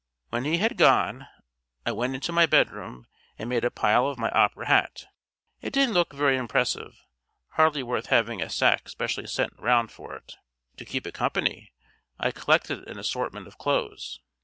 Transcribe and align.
When 0.29 0.45
he 0.45 0.57
had 0.57 0.79
gone 0.79 1.27
I 1.85 1.91
went 1.91 2.15
into 2.15 2.31
my 2.31 2.47
bedroom 2.47 3.05
and 3.37 3.47
made 3.47 3.63
a 3.63 3.69
pile 3.69 4.07
of 4.07 4.17
my 4.17 4.31
opera 4.31 4.65
hat. 4.65 5.05
It 5.61 5.71
didn't 5.73 5.93
look 5.93 6.11
very 6.11 6.37
impressive 6.37 7.05
hardly 7.49 7.83
worth 7.83 8.07
having 8.07 8.41
a 8.41 8.49
sack 8.49 8.89
specially 8.89 9.27
sent 9.27 9.53
round 9.59 9.91
for 9.91 10.15
it. 10.15 10.37
To 10.77 10.85
keep 10.85 11.05
it 11.05 11.13
company 11.13 11.71
I 12.19 12.31
collected 12.31 12.87
an 12.87 12.97
assortment 12.97 13.45
of 13.45 13.59
clothes. 13.59 14.19